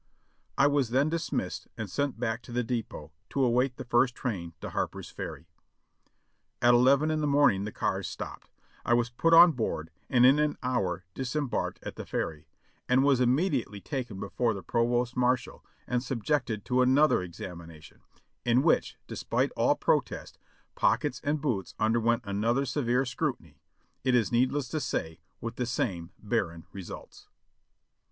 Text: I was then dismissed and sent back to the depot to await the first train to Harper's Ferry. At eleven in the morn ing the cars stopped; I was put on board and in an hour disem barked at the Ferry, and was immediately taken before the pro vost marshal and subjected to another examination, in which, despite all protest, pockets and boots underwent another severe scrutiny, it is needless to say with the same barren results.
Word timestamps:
I 0.57 0.65
was 0.65 0.89
then 0.89 1.09
dismissed 1.09 1.67
and 1.77 1.87
sent 1.87 2.19
back 2.19 2.41
to 2.41 2.51
the 2.51 2.63
depot 2.63 3.11
to 3.29 3.43
await 3.43 3.77
the 3.77 3.85
first 3.85 4.15
train 4.15 4.55
to 4.59 4.71
Harper's 4.71 5.11
Ferry. 5.11 5.45
At 6.59 6.73
eleven 6.73 7.11
in 7.11 7.21
the 7.21 7.27
morn 7.27 7.53
ing 7.53 7.65
the 7.65 7.71
cars 7.71 8.07
stopped; 8.07 8.49
I 8.83 8.95
was 8.95 9.11
put 9.11 9.31
on 9.31 9.51
board 9.51 9.91
and 10.09 10.25
in 10.25 10.39
an 10.39 10.57
hour 10.63 11.05
disem 11.13 11.51
barked 11.51 11.83
at 11.83 11.97
the 11.97 12.05
Ferry, 12.07 12.47
and 12.89 13.03
was 13.03 13.19
immediately 13.21 13.79
taken 13.79 14.19
before 14.19 14.55
the 14.55 14.63
pro 14.63 14.87
vost 14.87 15.15
marshal 15.15 15.63
and 15.85 16.01
subjected 16.01 16.65
to 16.65 16.81
another 16.81 17.21
examination, 17.21 18.01
in 18.43 18.63
which, 18.63 18.97
despite 19.05 19.51
all 19.51 19.75
protest, 19.75 20.39
pockets 20.73 21.21
and 21.23 21.41
boots 21.41 21.75
underwent 21.77 22.23
another 22.25 22.65
severe 22.65 23.05
scrutiny, 23.05 23.59
it 24.03 24.15
is 24.15 24.31
needless 24.31 24.67
to 24.69 24.79
say 24.79 25.19
with 25.39 25.57
the 25.57 25.67
same 25.67 26.09
barren 26.19 26.65
results. 26.73 27.27